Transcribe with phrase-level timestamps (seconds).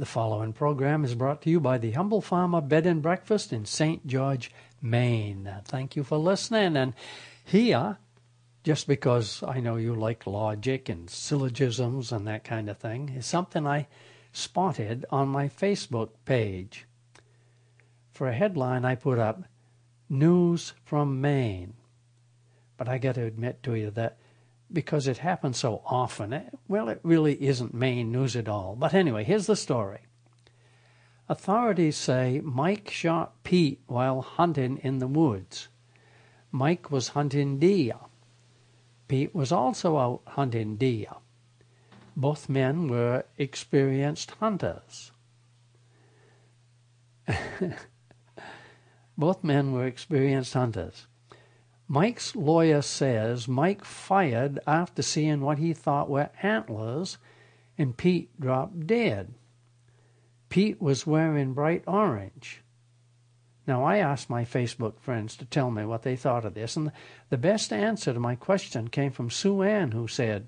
[0.00, 3.66] The following program is brought to you by the Humble Farmer Bed and Breakfast in
[3.66, 4.06] St.
[4.06, 5.56] George, Maine.
[5.66, 6.74] Thank you for listening.
[6.74, 6.94] And
[7.44, 7.98] here,
[8.64, 13.26] just because I know you like logic and syllogisms and that kind of thing, is
[13.26, 13.88] something I
[14.32, 16.86] spotted on my Facebook page.
[18.10, 19.44] For a headline, I put up
[20.08, 21.74] News from Maine.
[22.78, 24.16] But I got to admit to you that
[24.72, 28.76] because it happens so often, it, well, it really isn't Maine news at all.
[28.76, 30.00] But anyway, here's the story.
[31.28, 35.68] Authorities say Mike shot Pete while hunting in the woods.
[36.50, 37.94] Mike was hunting deer.
[39.06, 41.14] Pete was also out hunting deer.
[42.16, 45.12] Both men were experienced hunters.
[49.16, 51.06] Both men were experienced hunters.
[51.92, 57.18] Mike's lawyer says Mike fired after seeing what he thought were antlers,
[57.76, 59.34] and Pete dropped dead.
[60.50, 62.62] Pete was wearing bright orange.
[63.66, 66.92] Now, I asked my Facebook friends to tell me what they thought of this, and
[67.28, 70.46] the best answer to my question came from Sue Ann, who said,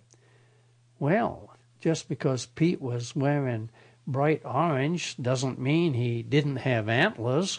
[1.00, 3.69] Well, just because Pete was wearing
[4.06, 7.59] bright orange doesn't mean he didn't have antlers.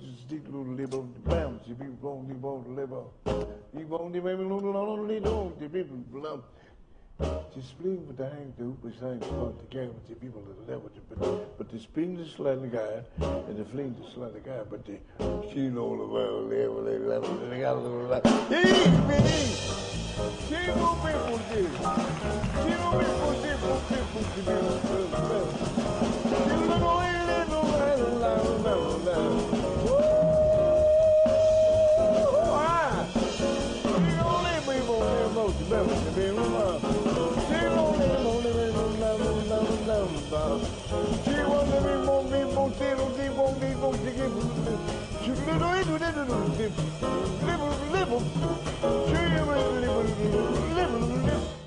[0.00, 3.02] She feeds me, stick little liver, bam, she feeds on the bone liver.
[3.76, 6.44] He won't the baby little on the little, the people love.
[7.54, 10.42] She spring with the hang to hoop, she hangs on the game with the people
[10.48, 13.02] at the level, but, but the spring the slightly guy,
[13.48, 14.98] and the fling the slightly guy, but the,
[15.52, 18.24] she know the world, will, they love it, they got a little life.
[18.48, 18.62] Hey,
[19.08, 19.56] baby!
[20.48, 21.70] She know people did.
[22.62, 23.58] She know people did,
[23.88, 25.78] people did, people did.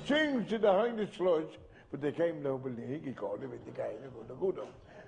[0.06, 1.58] Change to the hind sludge,
[1.90, 2.42] but they came
[2.76, 3.92] the hickey called with the guy,
[4.28, 4.66] the good one.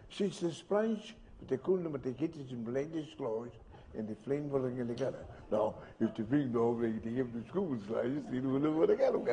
[0.09, 3.53] Since the splash, but they couldn't, but they get it in blended sludge,
[3.97, 5.25] and the flame will get together.
[5.51, 8.89] Now, if the big dog, they, they give the school slice, they don't know what
[8.89, 9.25] they got them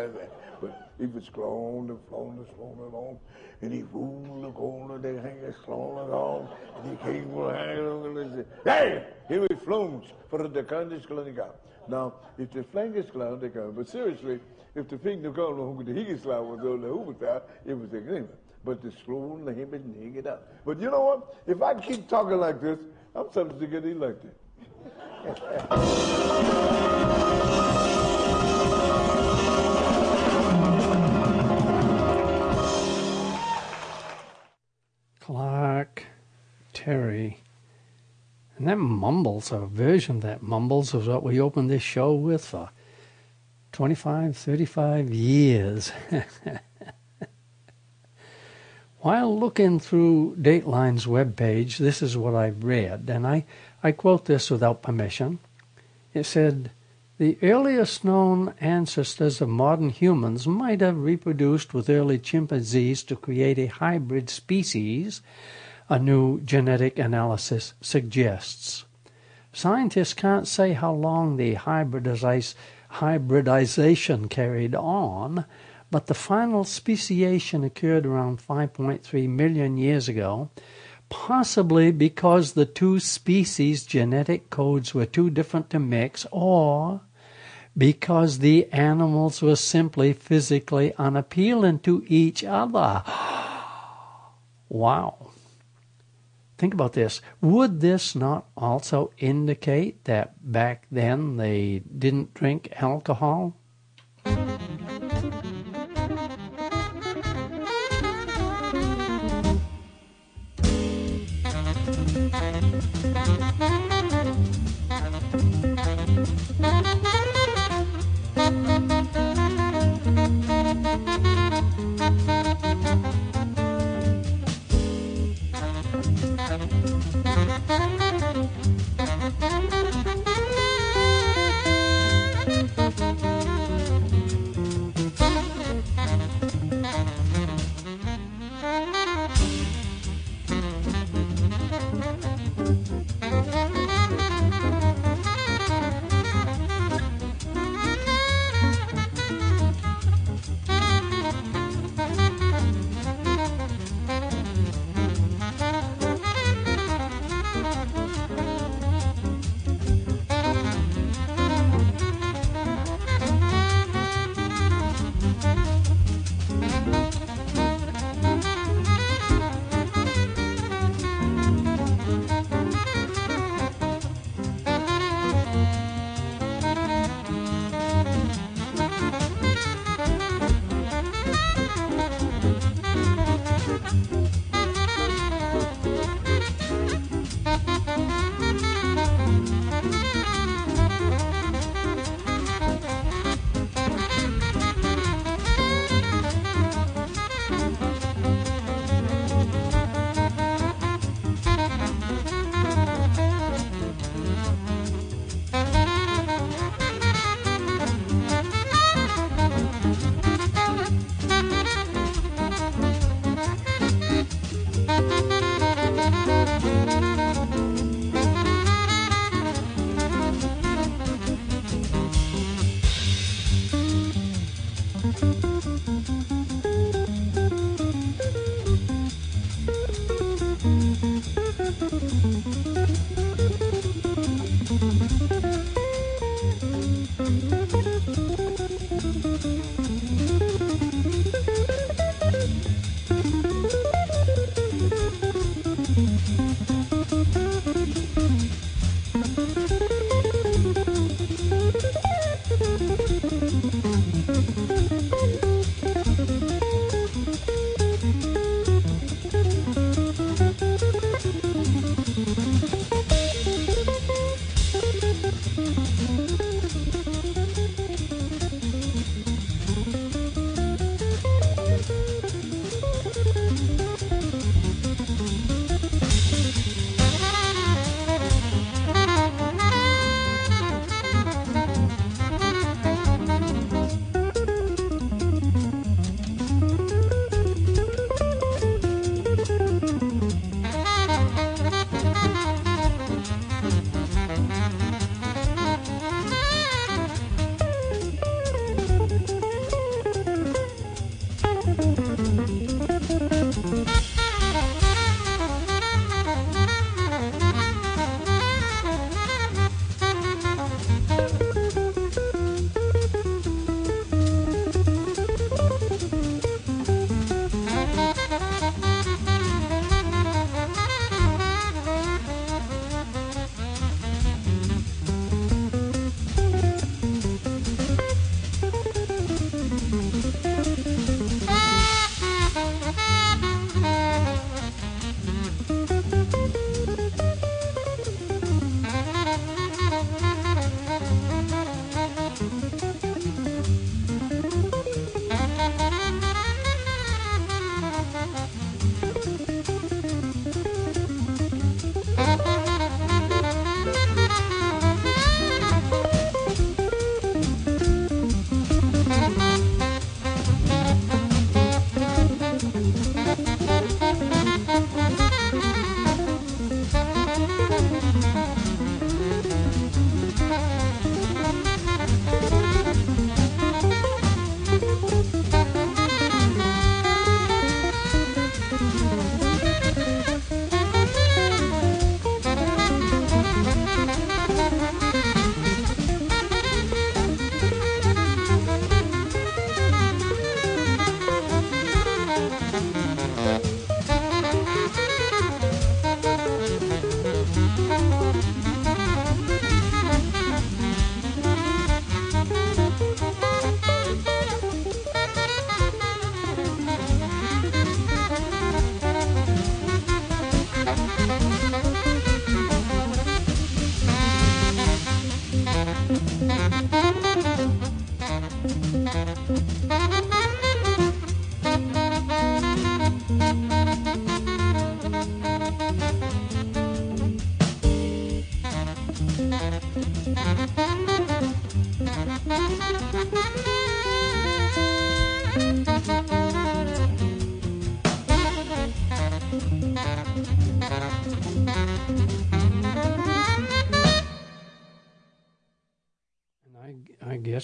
[0.60, 3.20] But if it's flown and flown and flown along,
[3.62, 8.18] and he fooled the corner, they hang it flown along, and he came hang along
[8.18, 11.38] and say, hey, here we flown for the kind of
[11.88, 13.72] Now, if the flank is clown, they come.
[13.72, 14.40] But seriously,
[14.76, 18.30] if the finger called who the higgis was on the hoover it was a agreement
[18.64, 20.44] but the slow the him and hang it out.
[20.66, 21.36] But you know what?
[21.48, 22.80] If I keep talking like this,
[23.16, 24.32] I'm subject to get elected.
[35.20, 36.06] Clark,
[36.74, 37.38] Terry,
[38.58, 42.72] and that mumbles, a version that mumbles, is what we opened this show with for
[43.74, 45.92] 25, 35 years.
[49.02, 53.46] While looking through Dateline's webpage, this is what I read, and I,
[53.84, 55.40] I quote this without permission.
[56.14, 56.72] It said,
[57.18, 63.58] The earliest known ancestors of modern humans might have reproduced with early chimpanzees to create
[63.58, 65.22] a hybrid species,
[65.90, 68.86] a new genetic analysis suggests.
[69.52, 72.56] Scientists can't say how long the hybridization
[74.30, 75.46] carried on,
[75.90, 80.52] but the final speciation occurred around 5.3 million years ago,
[81.12, 87.02] possibly because the two species' genetic codes were too different to mix, or
[87.78, 93.04] because the animals were simply physically unappealing to each other.
[94.70, 95.32] wow.
[96.58, 97.22] Think about this.
[97.42, 103.58] Would this not also indicate that back then they didn't drink alcohol?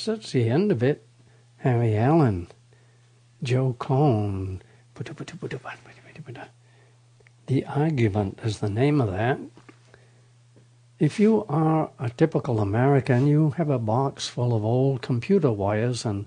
[0.07, 1.05] That's the end of it.
[1.57, 2.47] Harry Allen,
[3.43, 4.61] Joe Cohn.
[7.47, 9.37] The Argument is the name of that.
[10.97, 16.05] If you are a typical American, you have a box full of old computer wires
[16.05, 16.25] and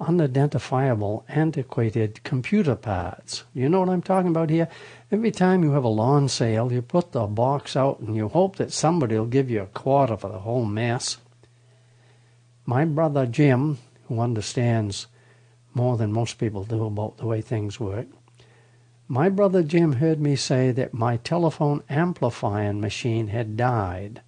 [0.00, 3.44] unidentifiable, antiquated computer parts.
[3.52, 4.68] You know what I'm talking about here?
[5.12, 8.56] Every time you have a lawn sale, you put the box out and you hope
[8.56, 11.18] that somebody will give you a quarter for the whole mess.
[12.66, 13.78] My brother Jim,
[14.08, 15.06] who understands
[15.74, 18.06] more than most people do about the way things work,
[19.06, 24.22] my brother Jim heard me say that my telephone amplifying machine had died.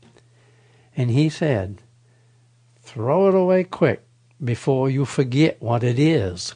[0.94, 1.80] And he said,
[2.82, 4.02] Throw it away quick
[4.42, 6.54] before you forget what it is.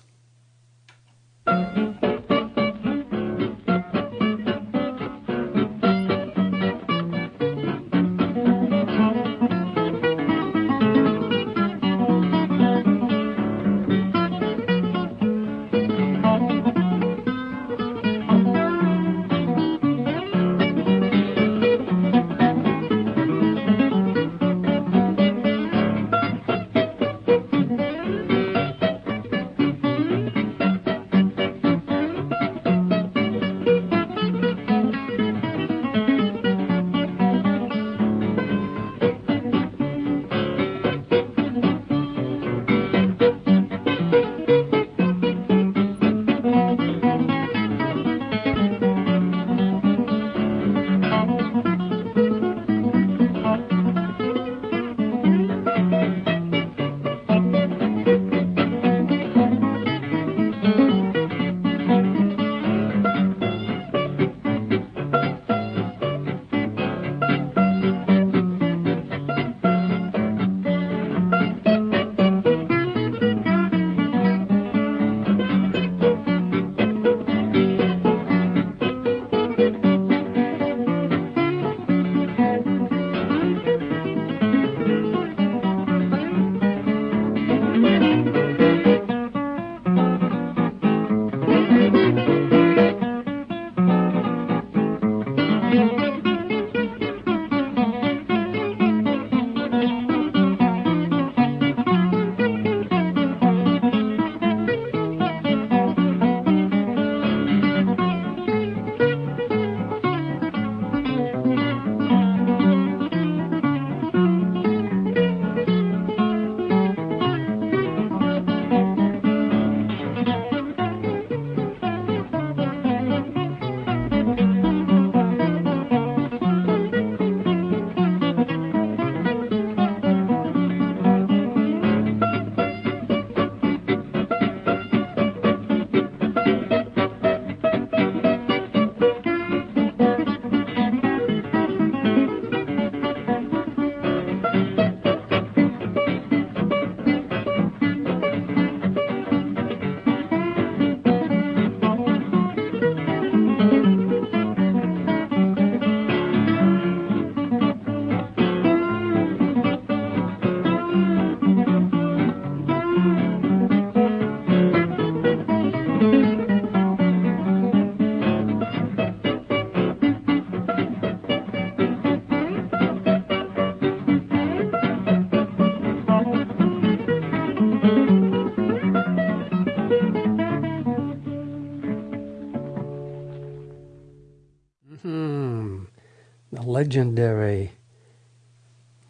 [186.90, 187.70] Legendary,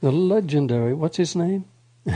[0.02, 1.64] the legendary, what's his name?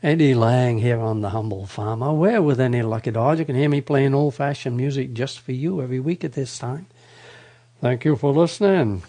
[0.00, 2.12] Eddie Lang here on The Humble Farmer.
[2.12, 5.50] Where with any lucky dog, you can hear me playing old fashioned music just for
[5.50, 6.86] you every week at this time.
[7.80, 9.02] Thank you for listening.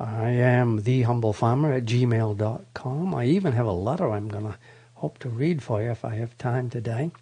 [0.00, 3.14] I am The Humble Farmer at gmail.com.
[3.14, 4.58] I even have a letter I'm going to
[4.94, 7.12] hope to read for you if I have time today.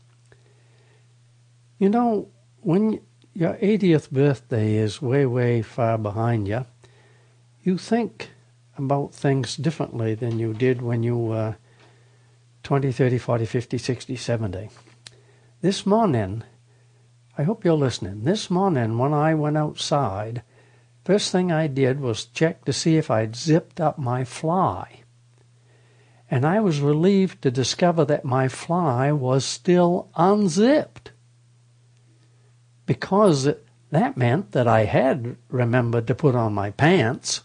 [1.78, 2.28] You know,
[2.62, 3.00] when
[3.34, 6.64] your 80th birthday is way, way far behind you,
[7.64, 8.30] you think
[8.78, 11.56] about things differently than you did when you were
[12.62, 14.70] 20, 30, 40, 50, 60, 70.
[15.62, 16.44] This morning,
[17.36, 18.22] I hope you're listening.
[18.22, 20.42] This morning, when I went outside,
[21.04, 25.00] first thing I did was check to see if I'd zipped up my fly.
[26.30, 31.10] And I was relieved to discover that my fly was still unzipped
[32.86, 33.48] because
[33.90, 37.42] that meant that I had remembered to put on my pants.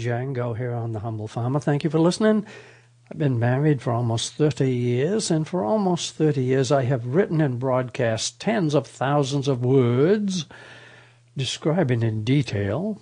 [0.00, 1.60] Django here on The Humble Farmer.
[1.60, 2.46] Thank you for listening.
[3.10, 7.40] I've been married for almost 30 years, and for almost 30 years I have written
[7.42, 10.46] and broadcast tens of thousands of words
[11.36, 13.00] describing in detail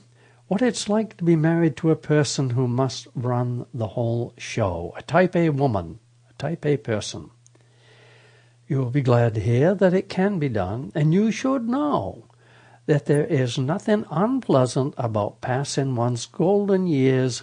[0.48, 4.92] what it's like to be married to a person who must run the whole show,
[4.96, 7.30] a type A woman, a type A person.
[8.66, 12.24] You will be glad to hear that it can be done, and you should know
[12.88, 17.42] that there is nothing unpleasant about passing one's golden years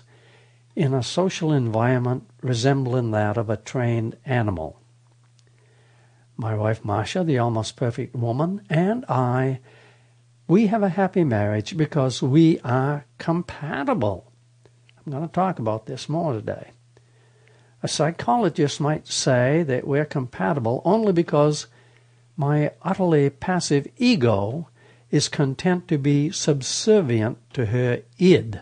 [0.75, 4.81] in a social environment resembling that of a trained animal.
[6.35, 9.59] My wife Marsha, the almost perfect woman, and I,
[10.47, 14.31] we have a happy marriage because we are compatible.
[14.97, 16.71] I'm going to talk about this more today.
[17.83, 21.67] A psychologist might say that we're compatible only because
[22.35, 24.69] my utterly passive ego
[25.11, 28.61] is content to be subservient to her id.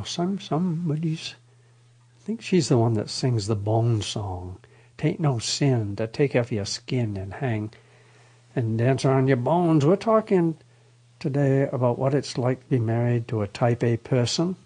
[0.00, 0.18] Moss.
[0.40, 1.34] Somebody's.
[2.16, 4.58] I think she's the one that sings the Bone Song.
[4.96, 7.72] Tain't no sin to take off your skin and hang
[8.56, 9.84] and dance on your bones.
[9.84, 10.56] We're talking
[11.18, 14.56] today about what it's like to be married to a type A person.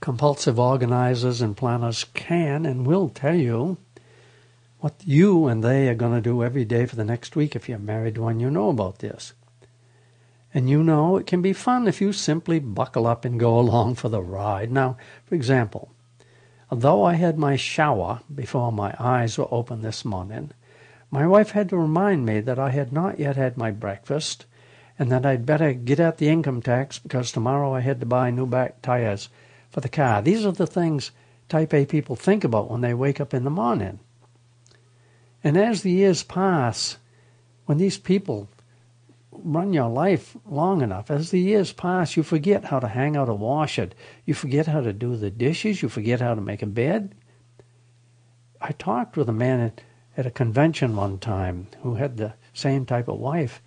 [0.00, 3.78] Compulsive organizers and planners can and will tell you
[4.80, 7.68] what you and they are going to do every day for the next week if
[7.68, 9.32] you're married to one you know about this.
[10.54, 13.96] And you know it can be fun if you simply buckle up and go along
[13.96, 14.70] for the ride.
[14.70, 15.90] Now, for example,
[16.70, 20.52] although I had my shower before my eyes were open this morning,
[21.10, 24.46] my wife had to remind me that I had not yet had my breakfast
[24.98, 28.30] and that I'd better get at the income tax because tomorrow I had to buy
[28.30, 29.28] new back tires
[29.70, 30.22] for the car.
[30.22, 31.10] These are the things
[31.48, 34.00] type A people think about when they wake up in the morning.
[35.44, 36.96] And as the years pass,
[37.66, 38.48] when these people
[39.42, 43.28] run your life long enough, as the years pass, you forget how to hang out
[43.28, 43.94] a wash it.
[44.24, 45.82] You forget how to do the dishes.
[45.82, 47.14] You forget how to make a bed.
[48.60, 49.80] I talked with a man at,
[50.16, 53.60] at a convention one time who had the same type of wife,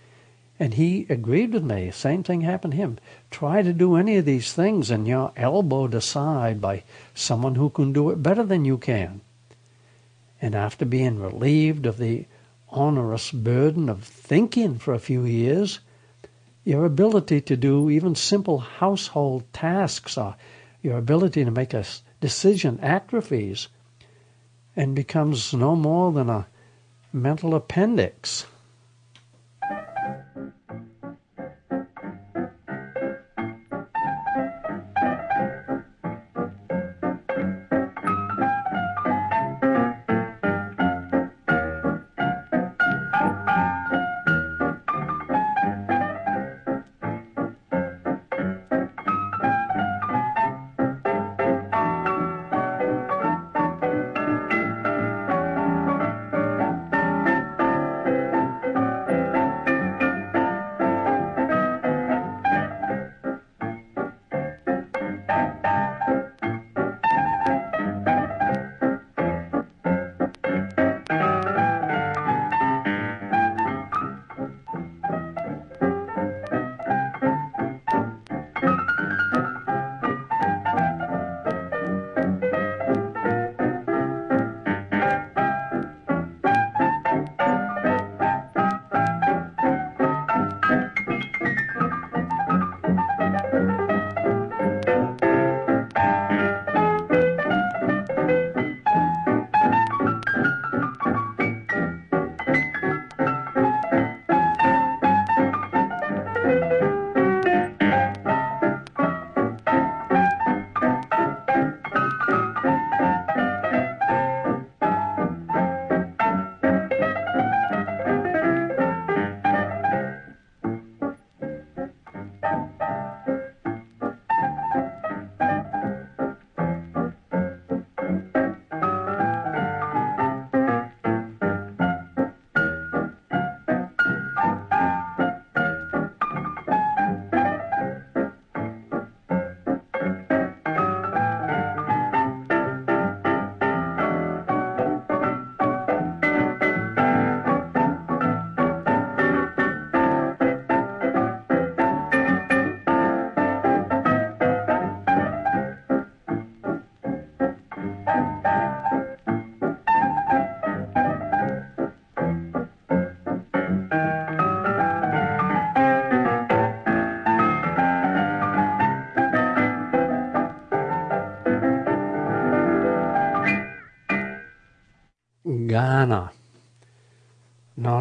[0.60, 1.92] and he agreed with me.
[1.92, 3.00] Same thing happened to him.
[3.32, 7.94] Try to do any of these things, and you're elbowed aside by someone who can
[7.94, 9.22] do it better than you can.
[10.42, 12.26] And after being relieved of the
[12.72, 15.80] onerous burden of thinking for a few years,
[16.64, 20.36] your ability to do even simple household tasks or
[20.82, 21.86] your ability to make a
[22.22, 23.68] decision atrophies
[24.76, 26.48] and becomes no more than a
[27.12, 28.46] mental appendix.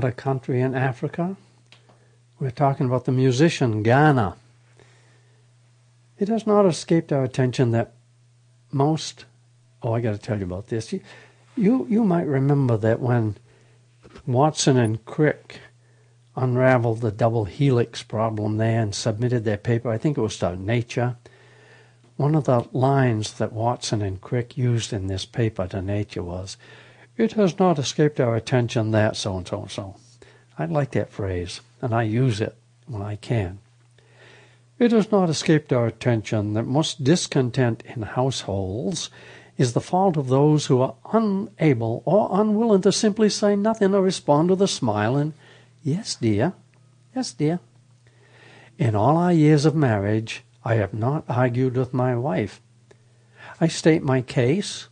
[0.09, 1.37] Not a country in Africa.
[2.40, 4.37] We're talking about the musician Ghana.
[6.18, 7.92] It has not escaped our attention that
[8.73, 9.27] most.
[9.83, 10.92] Oh, I got to tell you about this.
[10.92, 11.01] You,
[11.57, 13.37] you, you might remember that when
[14.27, 15.61] Watson and Crick
[16.37, 20.57] unraveled the double helix problem there and submitted their paper, I think it was to
[20.57, 21.16] Nature.
[22.16, 26.57] One of the lines that Watson and Crick used in this paper to Nature was,
[27.19, 29.97] it has not escaped our attention that so and so and so.
[30.57, 33.59] I like that phrase, and I use it when I can.
[34.79, 39.11] It has not escaped our attention that most discontent in households
[39.57, 44.01] is the fault of those who are unable or unwilling to simply say nothing or
[44.03, 45.35] respond with a smile and,
[45.83, 46.53] Yes, dear.
[47.15, 47.59] Yes, dear.
[48.79, 52.61] In all our years of marriage, I have not argued with my wife.
[53.61, 54.89] I state my case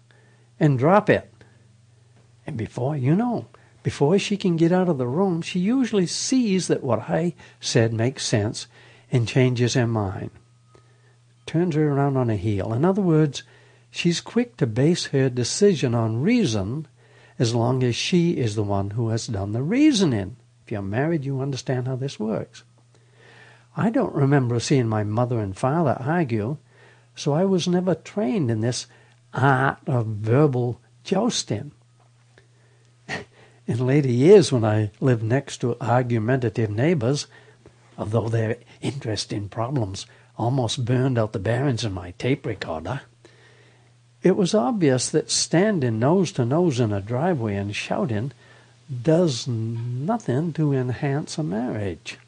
[0.59, 1.31] and drop it.
[2.47, 3.47] And before you know,
[3.83, 7.93] before she can get out of the room, she usually sees that what I said
[7.93, 8.67] makes sense
[9.11, 10.31] and changes her mind.
[11.47, 12.73] Turns her around on a heel.
[12.73, 13.43] In other words,
[13.91, 16.89] she's quick to base her decision on reason
[17.39, 20.37] as long as she is the one who has done the reasoning.
[20.65, 22.65] If you're married, you understand how this works.
[23.77, 26.57] I don't remember seeing my mother and father argue,
[27.15, 28.87] so I was never trained in this
[29.35, 31.73] art of verbal jousting.
[33.67, 37.27] In later years, when I lived next to argumentative neighbors,
[37.99, 40.07] although their interest in problems
[40.39, 43.01] almost burned out the bearings in my tape recorder,
[44.23, 48.33] it was obvious that standing nose to nose in a driveway and shouting
[49.03, 52.19] does nothing to enhance a marriage.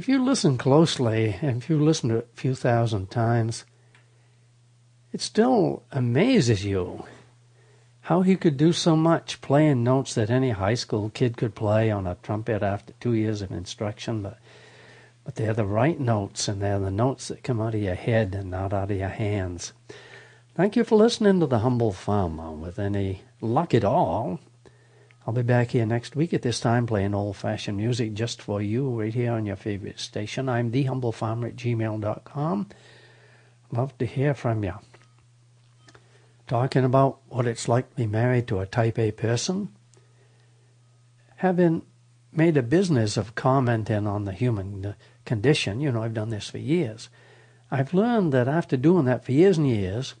[0.00, 3.66] If you listen closely, and if you listen to it a few thousand times,
[5.12, 7.04] it still amazes you
[8.00, 11.90] how he could do so much playing notes that any high school kid could play
[11.90, 14.38] on a trumpet after two years of instruction, but
[15.22, 18.34] but they're the right notes and they're the notes that come out of your head
[18.34, 19.74] and not out of your hands.
[20.54, 22.52] Thank you for listening to the humble farmer.
[22.52, 24.40] With any luck at all,
[25.26, 28.62] I'll be back here next week at this time playing old fashioned music just for
[28.62, 30.48] you right here on your favorite station.
[30.48, 32.68] I'm thehumblefarmer at gmail.com.
[33.70, 34.74] Love to hear from you.
[36.46, 39.68] Talking about what it's like to be married to a type A person.
[41.36, 41.82] Having
[42.32, 46.58] made a business of commenting on the human condition, you know, I've done this for
[46.58, 47.08] years.
[47.70, 50.14] I've learned that after doing that for years and years,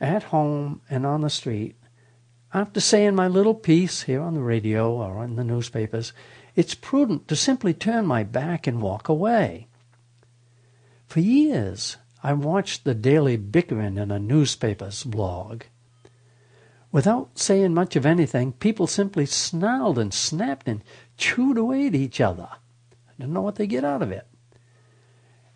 [0.00, 1.74] at home and on the street,
[2.54, 6.12] after saying my little piece here on the radio or in the newspapers,
[6.56, 9.66] it's prudent to simply turn my back and walk away.
[11.06, 15.64] For years, I watched the daily bickering in a newspaper's blog.
[16.90, 20.82] Without saying much of anything, people simply snarled and snapped and
[21.16, 22.48] chewed away at each other.
[22.50, 24.26] I don't know what they get out of it.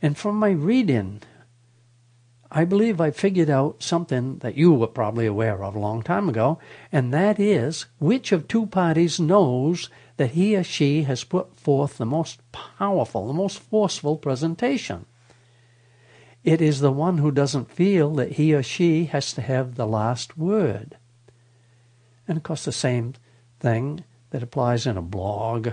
[0.03, 1.23] And from my reading
[2.55, 6.29] I believe I figured out something that you were probably aware of a long time
[6.29, 6.59] ago,
[6.93, 9.89] and that is which of two parties knows
[10.19, 15.07] that he or she has put forth the most powerful, the most forceful presentation.
[16.45, 19.87] It is the one who doesn't feel that he or she has to have the
[19.87, 20.99] last word.
[22.29, 23.15] And of course, the same
[23.61, 25.69] thing that applies in a blog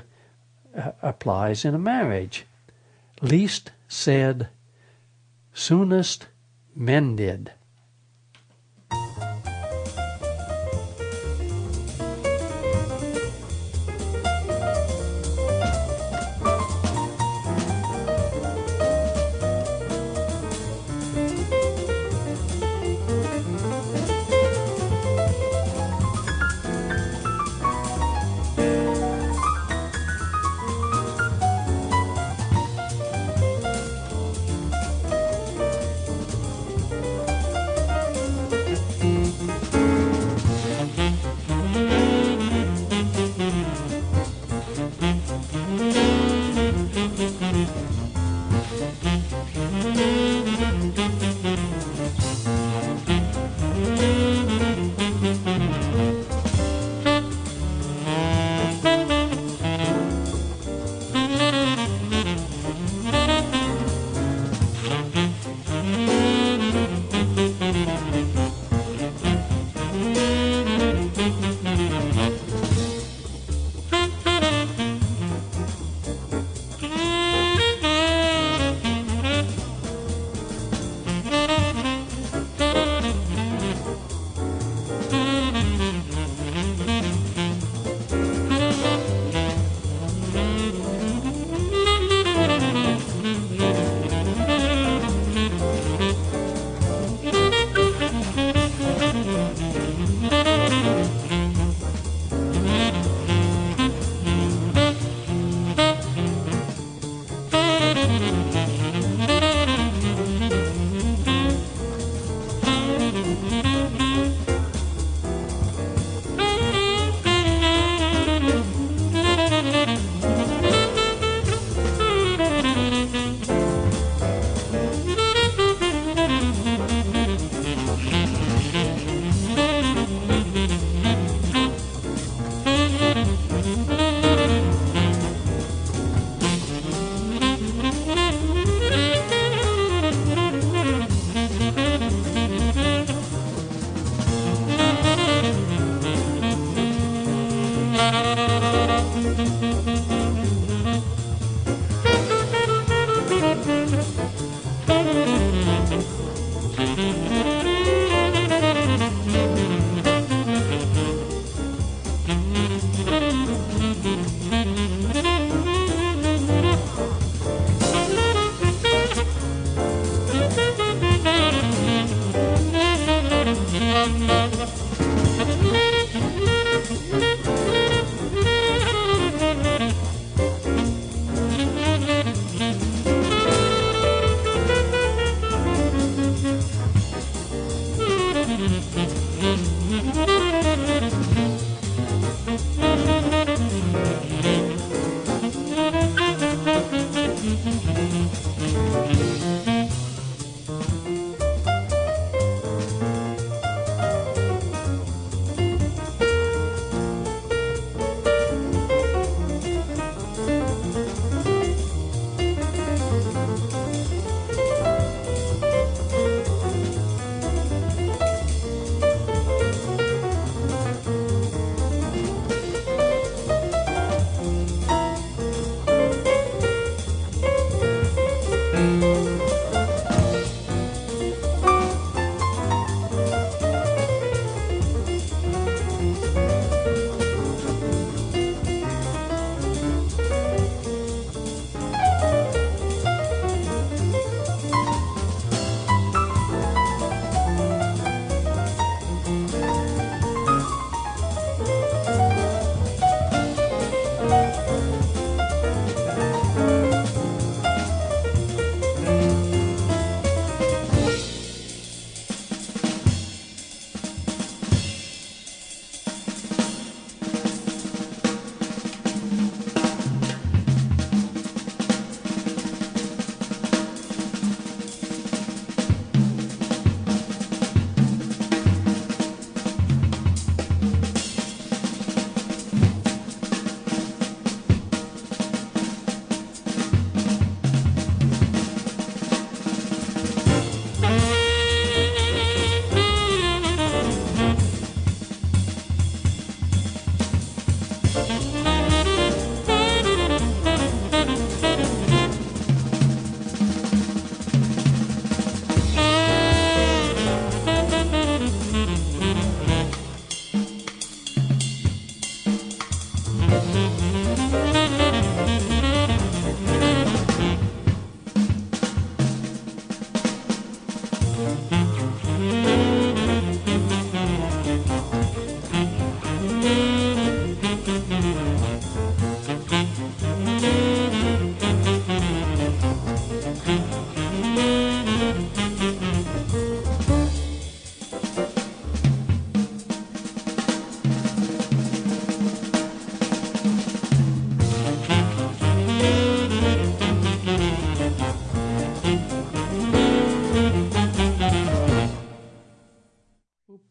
[0.73, 2.45] uh, applies in a marriage.
[3.21, 4.47] Least said,
[5.53, 6.27] soonest
[6.75, 7.51] mended.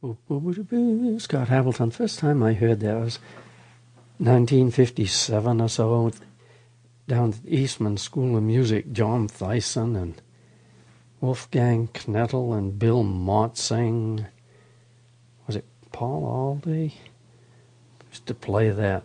[0.01, 1.91] Scott Hamilton.
[1.91, 3.19] First time I heard that was
[4.19, 6.13] 1957 or so,
[7.09, 8.93] down at Eastman School of Music.
[8.93, 10.23] John Theisen and
[11.21, 14.27] Wolfgang Knettel and Bill Motzing.
[15.49, 16.95] Was it Paul Alday?
[18.09, 19.03] Used to play that.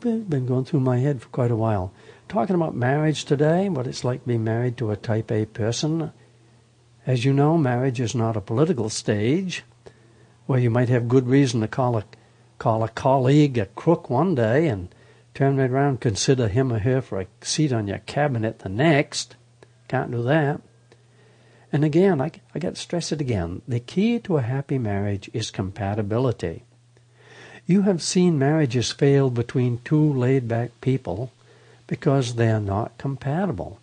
[0.00, 1.92] Been going through my head for quite a while.
[2.28, 6.12] Talking about marriage today, what it's like to be married to a type A person.
[7.06, 9.62] As you know, marriage is not a political stage
[10.46, 12.04] where you might have good reason to call a,
[12.58, 14.88] call a colleague a crook one day and
[15.32, 18.68] turn right around and consider him or her for a seat on your cabinet the
[18.68, 19.36] next.
[19.86, 20.60] Can't do that.
[21.72, 23.62] And again, I, I got to stress it again.
[23.68, 26.64] The key to a happy marriage is compatibility.
[27.66, 31.32] You have seen marriages fail between two laid back people
[31.86, 33.78] because they are not compatible.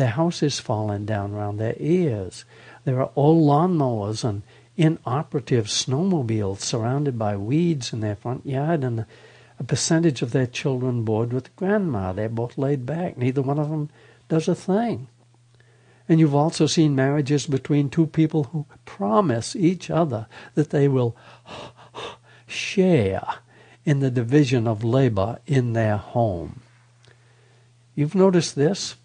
[0.00, 2.46] Their house is falling down around their ears.
[2.84, 4.40] There are old lawnmowers and
[4.74, 9.04] inoperative snowmobiles surrounded by weeds in their front yard, and
[9.58, 12.14] a percentage of their children board with grandma.
[12.14, 13.18] They're both laid back.
[13.18, 13.90] Neither one of them
[14.26, 15.08] does a thing.
[16.08, 21.14] And you've also seen marriages between two people who promise each other that they will
[22.46, 23.26] share
[23.84, 26.62] in the division of labor in their home.
[27.94, 28.96] You've noticed this?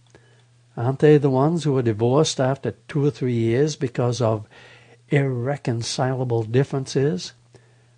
[0.78, 4.48] Aren't they the ones who are divorced after two or three years because of
[5.10, 7.34] irreconcilable differences?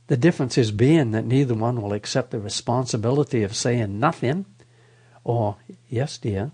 [0.08, 4.46] The differences being that neither one will accept the responsibility of saying nothing
[5.24, 5.58] or,
[5.90, 6.52] yes, dear.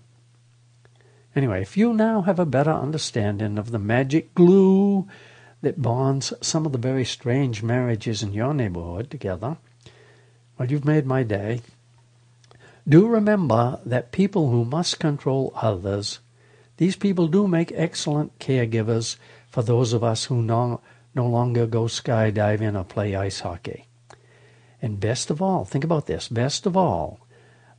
[1.36, 5.06] Anyway, if you now have a better understanding of the magic glue
[5.62, 9.56] that bonds some of the very strange marriages in your neighborhood together,
[10.58, 11.60] well, you've made my day.
[12.86, 16.20] Do remember that people who must control others,
[16.76, 19.16] these people do make excellent caregivers
[19.48, 20.82] for those of us who no,
[21.14, 23.86] no longer go skydiving or play ice hockey.
[24.82, 27.20] And best of all, think about this, best of all,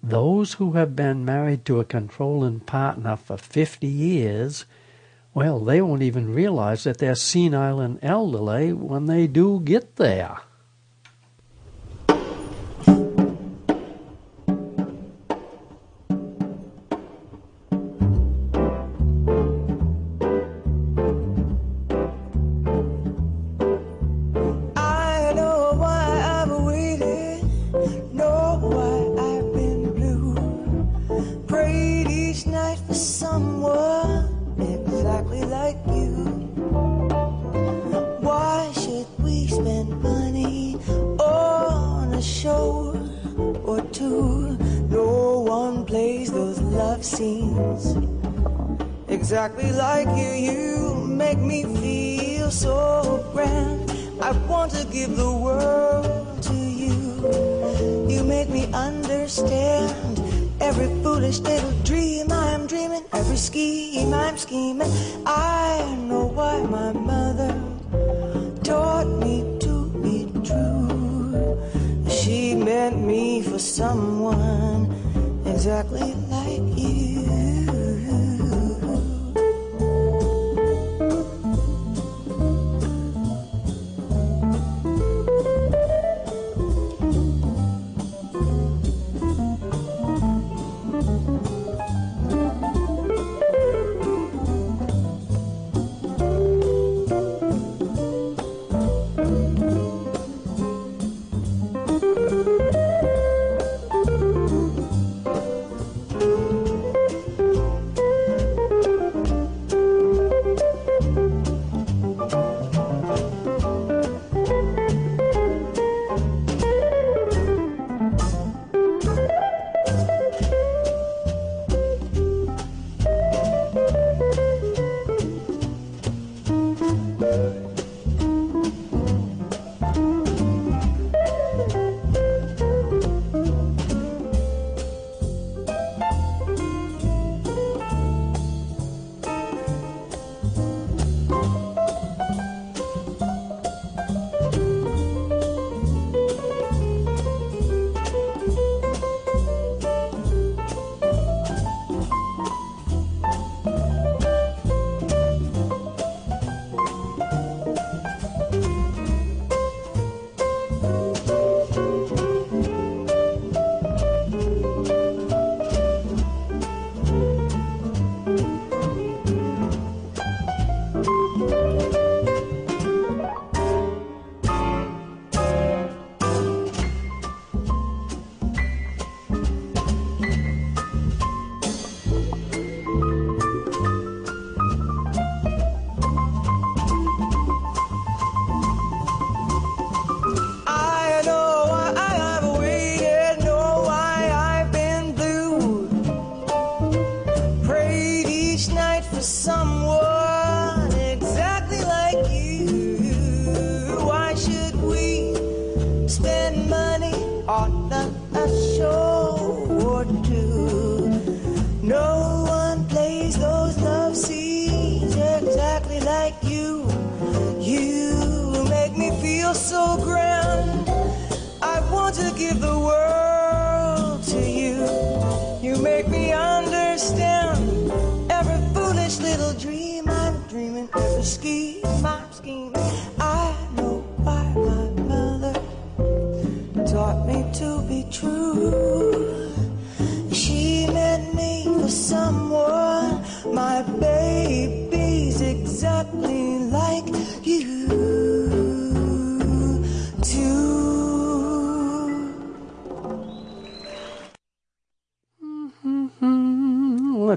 [0.01, 4.66] those who have been married to a controlling partner for 50 years,
[5.36, 10.39] well, they won't even realize that they're senile and elderly when they do get there.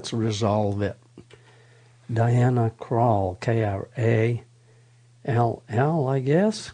[0.08, 0.96] Let's resolve it.
[2.10, 4.42] Diana Krall, K R A
[5.26, 6.72] L L, I guess.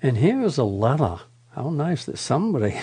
[0.00, 1.18] And here is a letter.
[1.52, 2.78] How nice that somebody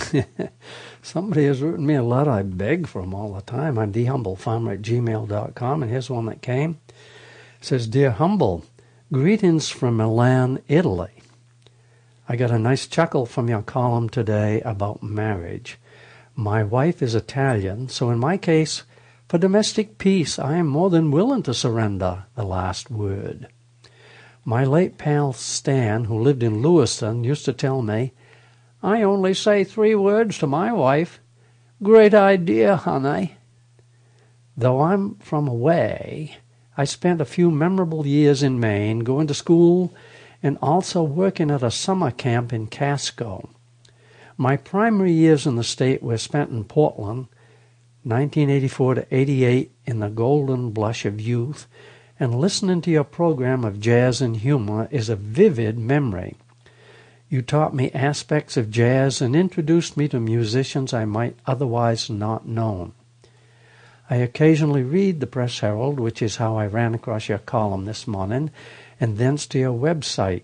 [1.02, 3.78] somebody has written me a letter I beg for them all the time.
[3.78, 6.80] I'm thehumblefarmer at gmail.com, and here's one that came.
[6.90, 8.66] It says, Dear Humble,
[9.14, 11.22] greetings from Milan, Italy.
[12.28, 15.78] I got a nice chuckle from your column today about marriage.
[16.36, 18.84] My wife is Italian, so in my case,
[19.28, 23.48] for domestic peace, I am more than willing to surrender the last word.
[24.44, 28.14] My late pal Stan, who lived in Lewiston, used to tell me,
[28.82, 31.20] I only say three words to my wife.
[31.84, 33.38] Great idea, honey.
[34.58, 36.38] Though I'm from away,
[36.78, 39.94] I spent a few memorable years in Maine, going to school
[40.42, 43.50] and also working at a summer camp in Casco.
[44.38, 47.28] My primary years in the state were spent in Portland,
[48.04, 51.68] 1984 to 88 in the golden blush of youth,
[52.20, 56.38] and listening to your program of jazz and humor is a vivid memory.
[57.30, 62.48] You taught me aspects of jazz and introduced me to musicians I might otherwise not
[62.48, 62.94] know.
[64.10, 68.06] I occasionally read the Press Herald, which is how I ran across your column this
[68.06, 68.52] morning,
[69.00, 70.42] and thence to your website.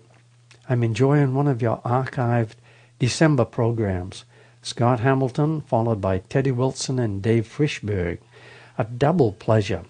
[0.68, 2.54] I'm enjoying one of your archived
[2.98, 4.24] December programs.
[4.62, 8.18] Scott Hamilton, followed by Teddy Wilson and Dave Frishberg.
[8.76, 9.84] A double pleasure.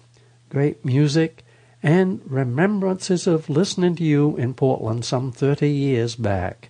[0.49, 1.43] Great music
[1.81, 6.69] and remembrances of listening to you in Portland some 30 years back.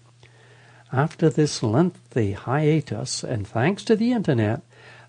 [0.92, 4.62] After this lengthy hiatus, and thanks to the internet,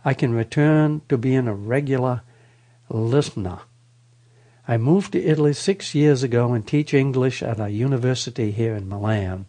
[0.05, 2.23] I can return to being a regular
[2.89, 3.61] listener.
[4.69, 8.89] I moved to Italy six years ago and teach English at a university here in
[8.89, 9.47] Milan.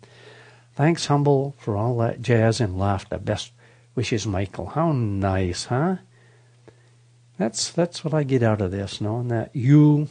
[0.82, 3.20] Thanks, Humble, for all that jazz and laughter.
[3.20, 3.52] Best
[3.94, 4.66] wishes, Michael.
[4.66, 5.98] How nice, huh?
[7.38, 10.08] That's that's what I get out of this, knowing that you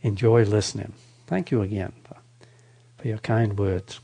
[0.00, 0.94] enjoy listening.
[1.26, 2.16] Thank you again for,
[2.96, 4.00] for your kind words.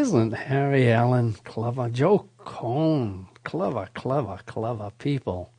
[0.00, 1.90] Isn't Harry Allen clever?
[1.90, 5.52] Joe Cohn, clever, clever, clever people.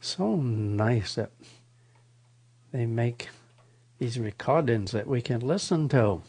[0.00, 1.30] So nice that
[2.72, 3.28] they make
[4.00, 6.22] these recordings that we can listen to.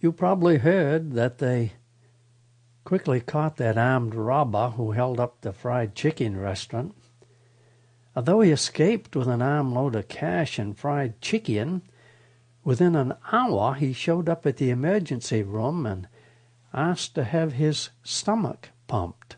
[0.00, 1.74] You probably heard that they
[2.82, 6.92] quickly caught that armed robber who held up the fried chicken restaurant.
[8.16, 11.82] Although he escaped with an armload of cash and fried chicken,
[12.64, 16.08] within an hour he showed up at the emergency room and
[16.72, 19.36] asked to have his stomach pumped.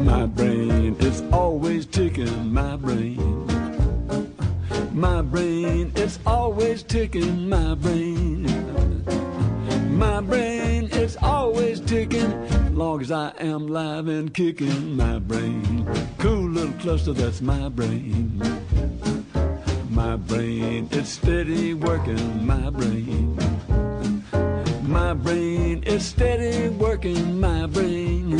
[0.00, 3.46] My brain is always ticking, my brain.
[4.92, 8.44] My brain is always ticking, my brain.
[9.98, 12.30] My brain is always ticking,
[12.74, 15.86] long as I am live and kicking, my brain.
[16.18, 18.42] Cool little cluster, that's my brain.
[19.90, 23.38] My brain, it's steady working, my brain.
[24.82, 28.36] My brain it's steady working, my brain.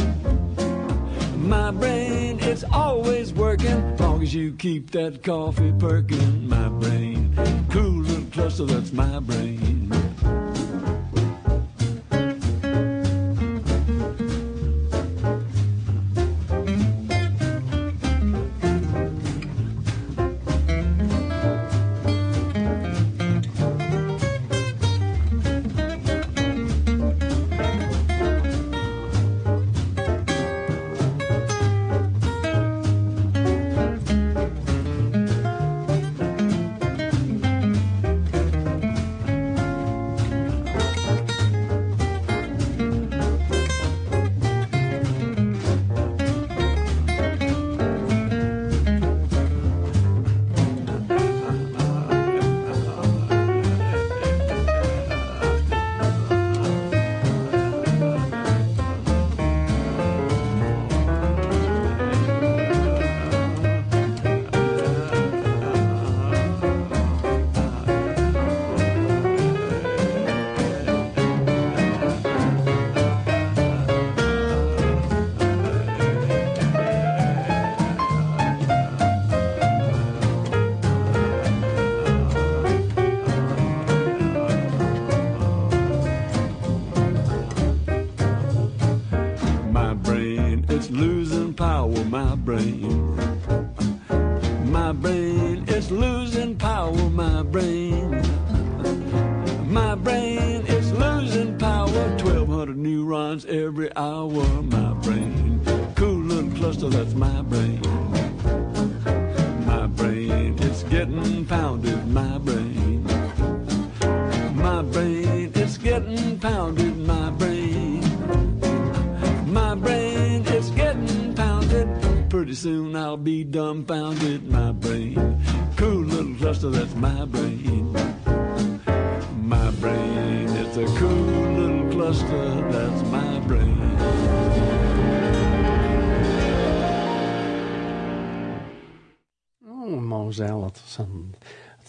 [1.36, 7.34] My brain, it's always working, long as you keep that coffee perking, my brain.
[7.70, 9.92] Cool little cluster, that's my brain.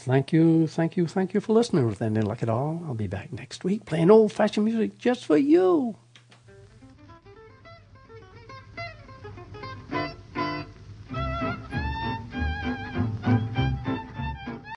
[0.05, 2.83] Thank you, thank you, thank you for listening with any luck at all.
[2.85, 5.95] I'll be back next week playing old fashioned music just for you.